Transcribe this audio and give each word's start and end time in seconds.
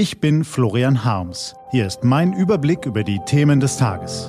Ich 0.00 0.18
bin 0.18 0.44
Florian 0.44 1.04
Harms. 1.04 1.54
Hier 1.72 1.86
ist 1.86 2.04
mein 2.04 2.32
Überblick 2.32 2.86
über 2.86 3.04
die 3.04 3.20
Themen 3.26 3.60
des 3.60 3.76
Tages. 3.76 4.28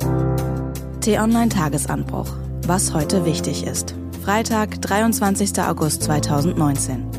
T-Online 1.00 1.47
Tagesanbruch. 1.47 2.28
Was 2.67 2.94
heute 2.94 3.24
wichtig 3.24 3.66
ist. 3.66 3.96
Freitag, 4.21 4.81
23. 4.81 5.62
August 5.62 6.04
2019. 6.04 7.10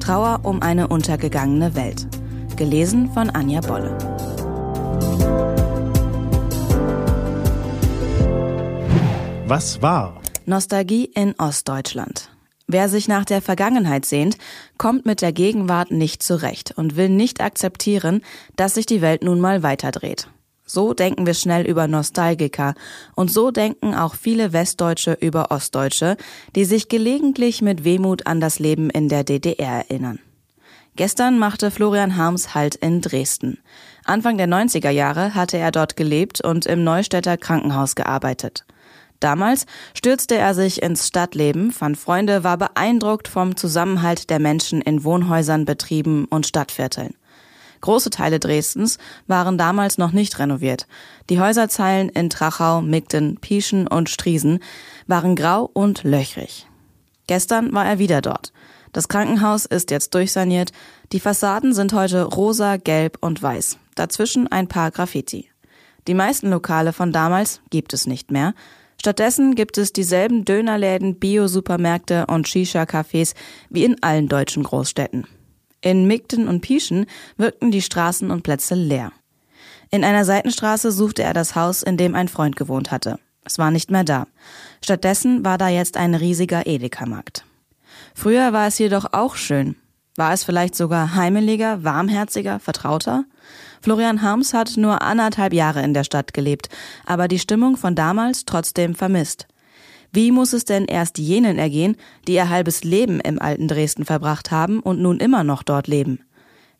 Trauer 0.00 0.40
um 0.44 0.62
eine 0.62 0.88
untergegangene 0.88 1.74
Welt. 1.74 2.06
Gelesen 2.56 3.12
von 3.12 3.28
Anja 3.28 3.60
Bolle. 3.60 3.98
Was 9.46 9.82
war? 9.82 10.18
Nostalgie 10.46 11.10
in 11.14 11.34
Ostdeutschland. 11.36 12.30
Wer 12.70 12.90
sich 12.90 13.08
nach 13.08 13.24
der 13.24 13.40
Vergangenheit 13.40 14.04
sehnt, 14.04 14.36
kommt 14.76 15.06
mit 15.06 15.22
der 15.22 15.32
Gegenwart 15.32 15.90
nicht 15.90 16.22
zurecht 16.22 16.74
und 16.76 16.96
will 16.96 17.08
nicht 17.08 17.40
akzeptieren, 17.40 18.20
dass 18.56 18.74
sich 18.74 18.84
die 18.84 19.00
Welt 19.00 19.24
nun 19.24 19.40
mal 19.40 19.62
weiterdreht. 19.62 20.28
So 20.66 20.92
denken 20.92 21.24
wir 21.24 21.32
schnell 21.32 21.66
über 21.66 21.88
Nostalgiker 21.88 22.74
und 23.14 23.32
so 23.32 23.50
denken 23.50 23.94
auch 23.94 24.14
viele 24.14 24.52
Westdeutsche 24.52 25.16
über 25.18 25.50
Ostdeutsche, 25.50 26.18
die 26.54 26.66
sich 26.66 26.90
gelegentlich 26.90 27.62
mit 27.62 27.84
Wehmut 27.84 28.26
an 28.26 28.38
das 28.38 28.58
Leben 28.58 28.90
in 28.90 29.08
der 29.08 29.24
DDR 29.24 29.88
erinnern. 29.88 30.18
Gestern 30.94 31.38
machte 31.38 31.70
Florian 31.70 32.16
Harms 32.16 32.54
Halt 32.54 32.74
in 32.74 33.00
Dresden. 33.00 33.58
Anfang 34.04 34.36
der 34.36 34.48
90er 34.48 34.90
Jahre 34.90 35.34
hatte 35.34 35.56
er 35.56 35.70
dort 35.70 35.96
gelebt 35.96 36.42
und 36.42 36.66
im 36.66 36.84
Neustädter 36.84 37.38
Krankenhaus 37.38 37.94
gearbeitet. 37.94 38.66
Damals 39.20 39.66
stürzte 39.94 40.36
er 40.36 40.54
sich 40.54 40.82
ins 40.82 41.06
Stadtleben, 41.08 41.72
fand 41.72 41.98
Freunde, 41.98 42.44
war 42.44 42.56
beeindruckt 42.56 43.28
vom 43.28 43.56
Zusammenhalt 43.56 44.30
der 44.30 44.38
Menschen 44.38 44.80
in 44.80 45.02
Wohnhäusern, 45.02 45.64
Betrieben 45.64 46.26
und 46.26 46.46
Stadtvierteln. 46.46 47.14
Große 47.80 48.10
Teile 48.10 48.40
Dresdens 48.40 48.98
waren 49.26 49.58
damals 49.58 49.98
noch 49.98 50.12
nicht 50.12 50.38
renoviert. 50.38 50.86
Die 51.30 51.40
Häuserzeilen 51.40 52.08
in 52.08 52.30
Trachau, 52.30 52.82
Migden, 52.82 53.38
Pieschen 53.40 53.86
und 53.86 54.08
Striesen 54.08 54.60
waren 55.06 55.36
grau 55.36 55.70
und 55.72 56.02
löchrig. 56.02 56.66
Gestern 57.26 57.72
war 57.72 57.86
er 57.86 57.98
wieder 57.98 58.20
dort. 58.20 58.52
Das 58.92 59.08
Krankenhaus 59.08 59.66
ist 59.66 59.90
jetzt 59.90 60.14
durchsaniert. 60.14 60.72
Die 61.12 61.20
Fassaden 61.20 61.74
sind 61.74 61.92
heute 61.92 62.22
rosa, 62.22 62.78
gelb 62.78 63.18
und 63.20 63.42
weiß. 63.42 63.78
Dazwischen 63.94 64.48
ein 64.48 64.66
paar 64.66 64.90
Graffiti. 64.90 65.50
Die 66.06 66.14
meisten 66.14 66.50
Lokale 66.50 66.92
von 66.92 67.12
damals 67.12 67.60
gibt 67.70 67.92
es 67.92 68.06
nicht 68.06 68.30
mehr. 68.30 68.54
Stattdessen 69.00 69.54
gibt 69.54 69.78
es 69.78 69.92
dieselben 69.92 70.44
Dönerläden, 70.44 71.18
Bio-Supermärkte 71.18 72.26
und 72.26 72.48
Shisha-Cafés 72.48 73.34
wie 73.70 73.84
in 73.84 74.02
allen 74.02 74.28
deutschen 74.28 74.64
Großstädten. 74.64 75.26
In 75.80 76.06
Migden 76.06 76.48
und 76.48 76.60
Pieschen 76.60 77.06
wirkten 77.36 77.70
die 77.70 77.82
Straßen 77.82 78.30
und 78.32 78.42
Plätze 78.42 78.74
leer. 78.74 79.12
In 79.90 80.04
einer 80.04 80.24
Seitenstraße 80.24 80.90
suchte 80.90 81.22
er 81.22 81.32
das 81.32 81.54
Haus, 81.54 81.82
in 81.82 81.96
dem 81.96 82.14
ein 82.14 82.28
Freund 82.28 82.56
gewohnt 82.56 82.90
hatte. 82.90 83.18
Es 83.44 83.58
war 83.58 83.70
nicht 83.70 83.90
mehr 83.90 84.04
da. 84.04 84.26
Stattdessen 84.84 85.44
war 85.44 85.56
da 85.56 85.68
jetzt 85.68 85.96
ein 85.96 86.14
riesiger 86.14 86.66
Edeka-Markt. 86.66 87.44
Früher 88.14 88.52
war 88.52 88.66
es 88.66 88.78
jedoch 88.78 89.12
auch 89.12 89.36
schön. 89.36 89.76
War 90.18 90.32
es 90.32 90.42
vielleicht 90.42 90.74
sogar 90.74 91.14
heimeliger, 91.14 91.84
warmherziger, 91.84 92.58
vertrauter? 92.58 93.24
Florian 93.80 94.20
Harms 94.20 94.52
hat 94.52 94.76
nur 94.76 95.00
anderthalb 95.00 95.52
Jahre 95.52 95.80
in 95.84 95.94
der 95.94 96.02
Stadt 96.02 96.34
gelebt, 96.34 96.68
aber 97.06 97.28
die 97.28 97.38
Stimmung 97.38 97.76
von 97.76 97.94
damals 97.94 98.44
trotzdem 98.44 98.96
vermisst. 98.96 99.46
Wie 100.12 100.32
muss 100.32 100.54
es 100.54 100.64
denn 100.64 100.86
erst 100.86 101.18
jenen 101.18 101.56
ergehen, 101.56 101.96
die 102.26 102.34
ihr 102.34 102.48
halbes 102.48 102.82
Leben 102.82 103.20
im 103.20 103.40
alten 103.40 103.68
Dresden 103.68 104.04
verbracht 104.04 104.50
haben 104.50 104.80
und 104.80 105.00
nun 105.00 105.20
immer 105.20 105.44
noch 105.44 105.62
dort 105.62 105.86
leben? 105.86 106.18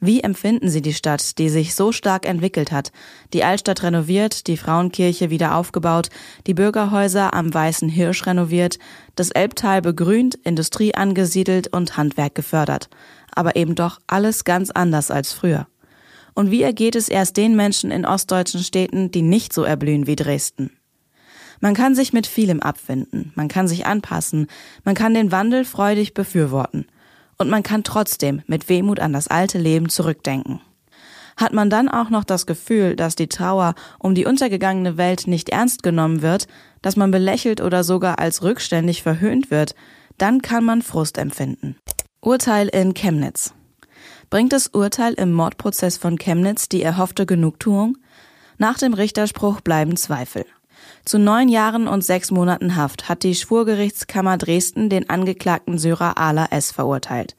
Wie 0.00 0.20
empfinden 0.20 0.68
Sie 0.68 0.80
die 0.80 0.94
Stadt, 0.94 1.38
die 1.38 1.48
sich 1.48 1.74
so 1.74 1.90
stark 1.90 2.24
entwickelt 2.24 2.70
hat? 2.70 2.92
Die 3.32 3.42
Altstadt 3.42 3.82
renoviert, 3.82 4.46
die 4.46 4.56
Frauenkirche 4.56 5.28
wieder 5.28 5.56
aufgebaut, 5.56 6.08
die 6.46 6.54
Bürgerhäuser 6.54 7.34
am 7.34 7.52
Weißen 7.52 7.88
Hirsch 7.88 8.24
renoviert, 8.24 8.78
das 9.16 9.30
Elbtal 9.30 9.82
begrünt, 9.82 10.36
Industrie 10.36 10.94
angesiedelt 10.94 11.72
und 11.74 11.96
Handwerk 11.96 12.36
gefördert. 12.36 12.88
Aber 13.34 13.56
eben 13.56 13.74
doch 13.74 13.98
alles 14.06 14.44
ganz 14.44 14.70
anders 14.70 15.10
als 15.10 15.32
früher. 15.32 15.66
Und 16.32 16.52
wie 16.52 16.62
ergeht 16.62 16.94
es 16.94 17.08
erst 17.08 17.36
den 17.36 17.56
Menschen 17.56 17.90
in 17.90 18.06
ostdeutschen 18.06 18.62
Städten, 18.62 19.10
die 19.10 19.22
nicht 19.22 19.52
so 19.52 19.64
erblühen 19.64 20.06
wie 20.06 20.14
Dresden? 20.14 20.70
Man 21.58 21.74
kann 21.74 21.96
sich 21.96 22.12
mit 22.12 22.28
vielem 22.28 22.60
abfinden, 22.60 23.32
man 23.34 23.48
kann 23.48 23.66
sich 23.66 23.84
anpassen, 23.84 24.46
man 24.84 24.94
kann 24.94 25.12
den 25.12 25.32
Wandel 25.32 25.64
freudig 25.64 26.14
befürworten 26.14 26.86
und 27.38 27.48
man 27.48 27.62
kann 27.62 27.84
trotzdem 27.84 28.42
mit 28.46 28.68
Wehmut 28.68 29.00
an 29.00 29.12
das 29.12 29.28
alte 29.28 29.58
Leben 29.58 29.88
zurückdenken. 29.88 30.60
Hat 31.36 31.52
man 31.52 31.70
dann 31.70 31.88
auch 31.88 32.10
noch 32.10 32.24
das 32.24 32.46
Gefühl, 32.46 32.96
dass 32.96 33.14
die 33.14 33.28
Trauer 33.28 33.74
um 34.00 34.16
die 34.16 34.26
untergegangene 34.26 34.96
Welt 34.96 35.28
nicht 35.28 35.48
ernst 35.50 35.84
genommen 35.84 36.20
wird, 36.20 36.48
dass 36.82 36.96
man 36.96 37.12
belächelt 37.12 37.60
oder 37.60 37.84
sogar 37.84 38.18
als 38.18 38.42
rückständig 38.42 39.04
verhöhnt 39.04 39.50
wird, 39.52 39.76
dann 40.18 40.42
kann 40.42 40.64
man 40.64 40.82
Frust 40.82 41.16
empfinden. 41.16 41.76
Urteil 42.20 42.66
in 42.66 42.92
Chemnitz. 42.94 43.54
Bringt 44.30 44.52
das 44.52 44.66
Urteil 44.66 45.14
im 45.14 45.32
Mordprozess 45.32 45.96
von 45.96 46.18
Chemnitz 46.18 46.68
die 46.68 46.82
erhoffte 46.82 47.24
Genugtuung? 47.24 47.96
Nach 48.58 48.76
dem 48.76 48.92
Richterspruch 48.92 49.60
bleiben 49.60 49.96
Zweifel. 49.96 50.44
Zu 51.08 51.18
neun 51.18 51.48
Jahren 51.48 51.88
und 51.88 52.04
sechs 52.04 52.30
Monaten 52.30 52.76
Haft 52.76 53.08
hat 53.08 53.22
die 53.22 53.34
Schwurgerichtskammer 53.34 54.36
Dresden 54.36 54.90
den 54.90 55.08
Angeklagten 55.08 55.78
Syrer 55.78 56.18
Ala 56.18 56.48
S. 56.50 56.70
verurteilt. 56.70 57.34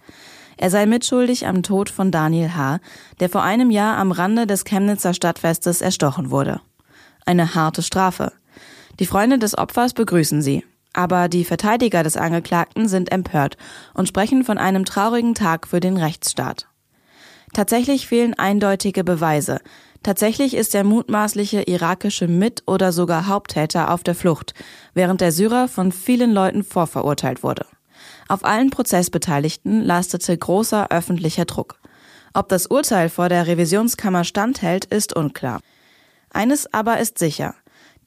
Er 0.57 0.71
sei 0.71 0.87
mitschuldig 0.87 1.45
am 1.45 1.61
Tod 1.61 1.91
von 1.91 2.09
Daniel 2.09 2.55
H., 2.55 2.79
der 3.19 3.29
vor 3.29 3.43
einem 3.43 3.69
Jahr 3.69 3.97
am 3.97 4.11
Rande 4.11 4.47
des 4.47 4.63
Chemnitzer 4.63 5.13
Stadtfestes 5.13 5.81
erstochen 5.81 6.31
wurde. 6.31 6.61
Eine 7.27 7.53
harte 7.53 7.83
Strafe. 7.83 8.31
Die 8.99 9.05
Freunde 9.05 9.37
des 9.37 9.55
Opfers 9.55 9.93
begrüßen 9.93 10.41
sie. 10.41 10.65
Aber 10.93 11.29
die 11.29 11.45
Verteidiger 11.45 12.01
des 12.01 12.17
Angeklagten 12.17 12.87
sind 12.87 13.11
empört 13.11 13.55
und 13.93 14.07
sprechen 14.07 14.43
von 14.43 14.57
einem 14.57 14.83
traurigen 14.83 15.35
Tag 15.35 15.67
für 15.67 15.79
den 15.79 15.97
Rechtsstaat. 15.97 16.67
Tatsächlich 17.53 18.07
fehlen 18.07 18.33
eindeutige 18.33 19.03
Beweise. 19.03 19.59
Tatsächlich 20.09 20.55
ist 20.55 20.73
der 20.73 20.83
mutmaßliche 20.83 21.61
irakische 21.67 22.27
Mit- 22.27 22.63
oder 22.65 22.91
sogar 22.91 23.27
Haupttäter 23.27 23.93
auf 23.93 24.01
der 24.01 24.15
Flucht, 24.15 24.55
während 24.95 25.21
der 25.21 25.31
Syrer 25.31 25.67
von 25.67 25.91
vielen 25.91 26.33
Leuten 26.33 26.63
vorverurteilt 26.63 27.43
wurde. 27.43 27.67
Auf 28.27 28.43
allen 28.43 28.71
Prozessbeteiligten 28.71 29.83
lastete 29.85 30.35
großer 30.35 30.87
öffentlicher 30.89 31.45
Druck. 31.45 31.79
Ob 32.33 32.49
das 32.49 32.65
Urteil 32.65 33.09
vor 33.09 33.29
der 33.29 33.45
Revisionskammer 33.45 34.23
standhält, 34.23 34.85
ist 34.85 35.15
unklar. 35.15 35.59
Eines 36.31 36.73
aber 36.73 36.97
ist 36.97 37.19
sicher. 37.19 37.53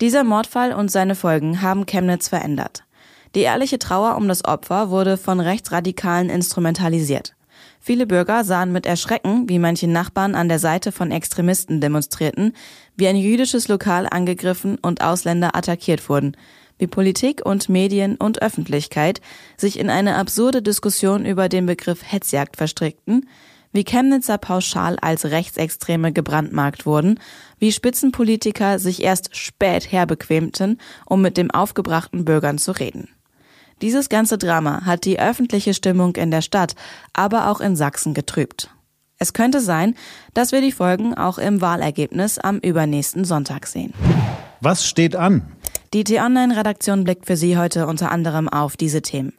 Dieser 0.00 0.24
Mordfall 0.24 0.72
und 0.72 0.90
seine 0.90 1.14
Folgen 1.14 1.62
haben 1.62 1.86
Chemnitz 1.86 2.26
verändert. 2.26 2.82
Die 3.36 3.42
ehrliche 3.42 3.78
Trauer 3.78 4.16
um 4.16 4.26
das 4.26 4.44
Opfer 4.44 4.90
wurde 4.90 5.16
von 5.16 5.38
Rechtsradikalen 5.38 6.30
instrumentalisiert. 6.30 7.36
Viele 7.84 8.06
Bürger 8.06 8.44
sahen 8.44 8.70
mit 8.70 8.86
Erschrecken, 8.86 9.48
wie 9.48 9.58
manche 9.58 9.88
Nachbarn 9.88 10.36
an 10.36 10.48
der 10.48 10.60
Seite 10.60 10.92
von 10.92 11.10
Extremisten 11.10 11.80
demonstrierten, 11.80 12.52
wie 12.96 13.08
ein 13.08 13.16
jüdisches 13.16 13.66
Lokal 13.66 14.06
angegriffen 14.08 14.78
und 14.80 15.02
Ausländer 15.02 15.56
attackiert 15.56 16.08
wurden, 16.08 16.36
wie 16.78 16.86
Politik 16.86 17.44
und 17.44 17.68
Medien 17.68 18.14
und 18.14 18.40
Öffentlichkeit 18.40 19.20
sich 19.56 19.80
in 19.80 19.90
eine 19.90 20.14
absurde 20.14 20.62
Diskussion 20.62 21.26
über 21.26 21.48
den 21.48 21.66
Begriff 21.66 22.04
Hetzjagd 22.06 22.56
verstrickten, 22.56 23.28
wie 23.72 23.82
Chemnitzer 23.82 24.38
pauschal 24.38 24.96
als 25.00 25.24
Rechtsextreme 25.24 26.12
gebrandmarkt 26.12 26.86
wurden, 26.86 27.18
wie 27.58 27.72
Spitzenpolitiker 27.72 28.78
sich 28.78 29.02
erst 29.02 29.34
spät 29.34 29.90
herbequemten, 29.90 30.78
um 31.04 31.20
mit 31.20 31.36
dem 31.36 31.50
aufgebrachten 31.50 32.24
Bürgern 32.24 32.58
zu 32.58 32.70
reden. 32.70 33.08
Dieses 33.82 34.08
ganze 34.08 34.38
Drama 34.38 34.86
hat 34.86 35.04
die 35.04 35.18
öffentliche 35.18 35.74
Stimmung 35.74 36.14
in 36.14 36.30
der 36.30 36.40
Stadt, 36.40 36.76
aber 37.12 37.50
auch 37.50 37.60
in 37.60 37.74
Sachsen 37.74 38.14
getrübt. 38.14 38.70
Es 39.18 39.32
könnte 39.32 39.60
sein, 39.60 39.96
dass 40.34 40.52
wir 40.52 40.60
die 40.60 40.72
Folgen 40.72 41.14
auch 41.14 41.38
im 41.38 41.60
Wahlergebnis 41.60 42.38
am 42.38 42.58
übernächsten 42.58 43.24
Sonntag 43.24 43.66
sehen. 43.66 43.92
Was 44.60 44.86
steht 44.86 45.16
an? 45.16 45.42
Die 45.92 46.04
T-Online-Redaktion 46.04 47.04
blickt 47.04 47.26
für 47.26 47.36
Sie 47.36 47.58
heute 47.58 47.86
unter 47.88 48.12
anderem 48.12 48.48
auf 48.48 48.76
diese 48.76 49.02
Themen. 49.02 49.32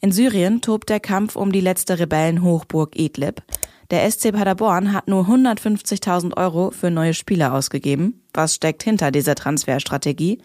In 0.00 0.10
Syrien 0.10 0.62
tobt 0.62 0.88
der 0.88 0.98
Kampf 0.98 1.36
um 1.36 1.52
die 1.52 1.60
letzte 1.60 1.98
Rebellenhochburg 1.98 2.98
Idlib. 2.98 3.42
Der 3.90 4.10
SC 4.10 4.32
Paderborn 4.32 4.92
hat 4.92 5.06
nur 5.06 5.26
150.000 5.26 6.36
Euro 6.36 6.70
für 6.70 6.90
neue 6.90 7.14
Spieler 7.14 7.52
ausgegeben. 7.52 8.22
Was 8.32 8.54
steckt 8.54 8.82
hinter 8.82 9.10
dieser 9.10 9.34
Transferstrategie? 9.34 10.40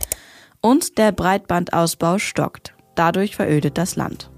Und 0.61 0.97
der 0.97 1.13
Breitbandausbau 1.13 2.19
stockt. 2.19 2.76
Dadurch 2.97 3.37
verödet 3.37 3.77
das 3.77 3.95
Land. 3.95 4.29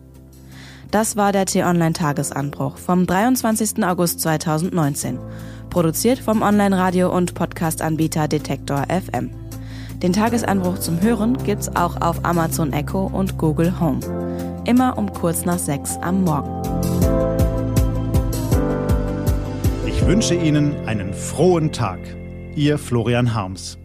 Das 0.92 1.16
war 1.16 1.32
der 1.32 1.48
T-Online-Tagesanbruch 1.48 2.78
vom 2.78 3.08
23. 3.08 3.84
August 3.84 4.20
2019. 4.22 5.18
Produziert 5.72 6.20
vom 6.20 6.44
Online-Radio- 6.44 7.12
und 7.12 7.34
Podcast-Anbieter 7.34 8.28
Detektor 8.28 8.86
FM. 8.88 9.32
Den 10.04 10.14
Tagesanbruch 10.14 10.78
zum 10.78 11.02
Hören 11.02 11.38
gibt's 11.44 11.76
auch 11.76 12.00
auf 12.02 12.24
Amazon 12.24 12.72
Echo 12.72 13.08
und 13.08 13.40
Google 13.40 13.80
Home. 13.80 14.00
Immer 14.66 14.96
um 14.98 15.12
kurz 15.12 15.46
nach 15.46 15.60
sechs 15.60 15.98
am 15.98 16.24
Morgen 16.24 16.60
wünsche 20.10 20.34
Ihnen 20.34 20.76
einen 20.88 21.14
frohen 21.14 21.72
Tag. 21.72 22.00
Ihr 22.56 22.80
Florian 22.80 23.36
Harms. 23.36 23.79